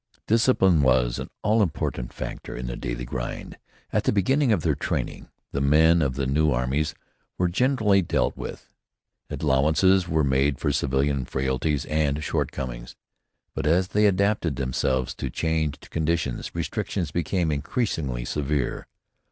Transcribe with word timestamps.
Discipline 0.25 0.81
was 0.81 1.19
an 1.19 1.29
all 1.43 1.61
important 1.61 2.11
factor 2.11 2.55
in 2.57 2.65
the 2.65 2.75
daily 2.75 3.05
grind. 3.05 3.59
At 3.93 4.05
the 4.05 4.11
beginning 4.11 4.51
of 4.51 4.63
their 4.63 4.73
training, 4.73 5.29
the 5.51 5.61
men 5.61 6.01
of 6.01 6.15
the 6.15 6.25
new 6.25 6.49
armies 6.49 6.95
were 7.37 7.47
gently 7.47 8.01
dealt 8.01 8.35
with. 8.35 8.73
Allowances 9.29 10.07
were 10.09 10.23
made 10.23 10.57
for 10.57 10.71
civilian 10.71 11.23
frailties 11.25 11.85
and 11.85 12.23
shortcomings. 12.23 12.95
But 13.53 13.67
as 13.67 13.89
they 13.89 14.07
adapted 14.07 14.55
themselves 14.55 15.13
to 15.13 15.29
changed 15.29 15.91
conditions, 15.91 16.55
restrictions 16.55 17.11
became 17.11 17.51
increasingly 17.51 18.25
severe. 18.25 18.87